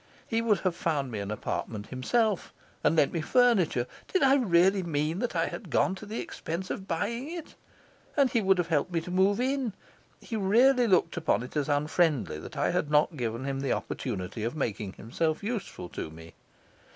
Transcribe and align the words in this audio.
He 0.27 0.41
would 0.41 0.61
have 0.61 0.75
found 0.75 1.11
me 1.11 1.19
an 1.19 1.29
apartment 1.29 1.85
himself, 1.89 2.51
and 2.83 2.95
lent 2.95 3.13
me 3.13 3.21
furniture 3.21 3.85
did 4.07 4.23
I 4.23 4.33
really 4.33 4.81
mean 4.81 5.19
that 5.19 5.35
I 5.35 5.45
had 5.45 5.69
gone 5.69 5.93
to 5.93 6.07
the 6.07 6.19
expense 6.19 6.71
of 6.71 6.87
buying 6.87 7.29
it? 7.29 7.53
and 8.17 8.27
he 8.31 8.41
would 8.41 8.57
have 8.57 8.69
helped 8.69 8.91
me 8.91 8.99
to 9.01 9.11
move 9.11 9.39
in. 9.39 9.73
He 10.19 10.35
really 10.35 10.87
looked 10.87 11.17
upon 11.17 11.43
it 11.43 11.55
as 11.55 11.69
unfriendly 11.69 12.39
that 12.39 12.57
I 12.57 12.71
had 12.71 12.89
not 12.89 13.15
given 13.15 13.43
him 13.43 13.59
the 13.59 13.73
opportunity 13.73 14.43
of 14.43 14.55
making 14.55 14.93
himself 14.93 15.43
useful 15.43 15.87
to 15.89 16.09
me. 16.09 16.33